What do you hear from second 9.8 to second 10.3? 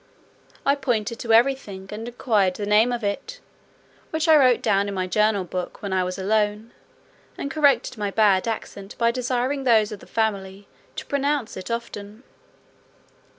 of the